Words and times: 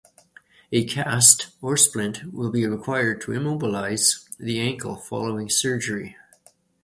A 0.71 0.83
cast 0.83 1.49
or 1.61 1.77
splint 1.77 2.33
will 2.33 2.49
be 2.49 2.65
required 2.65 3.21
to 3.21 3.33
immobilize 3.33 4.27
the 4.39 4.59
ankle 4.59 4.95
following 4.95 5.47
surgery. 5.47 6.17